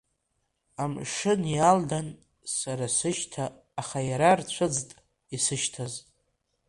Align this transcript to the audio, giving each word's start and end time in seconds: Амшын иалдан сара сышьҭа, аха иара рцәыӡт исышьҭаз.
Амшын 0.83 1.41
иалдан 1.55 2.07
сара 2.57 2.87
сышьҭа, 2.97 3.45
аха 3.81 3.99
иара 4.09 4.29
рцәыӡт 4.39 4.89
исышьҭаз. 5.35 5.93